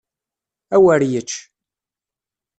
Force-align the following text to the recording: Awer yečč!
Awer 0.75 1.01
yečč! 1.11 1.31